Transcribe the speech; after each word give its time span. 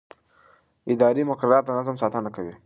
اداري 0.93 1.21
مقررات 1.31 1.63
د 1.65 1.69
نظم 1.77 1.95
ساتنه 2.01 2.29
کوي. 2.35 2.53